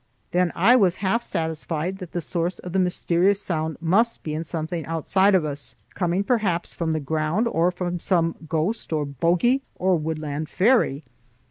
[0.31, 4.43] Then I was half satisfied that the source of the mysterious sound must be in
[4.43, 9.61] something outside of us, coming perhaps from the ground or from some ghost or bogie
[9.75, 11.03] or woodland fairy.